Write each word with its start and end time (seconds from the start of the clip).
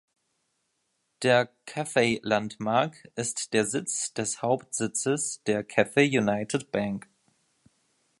Der 1.21 1.47
Cathay 1.67 2.19
Landmark 2.23 3.07
ist 3.15 3.53
der 3.53 3.67
Sitz 3.67 4.15
des 4.15 4.41
Hauptsitzes 4.41 5.43
der 5.43 5.63
Cathay 5.63 6.17
United 6.17 6.71
Bank. 6.71 7.07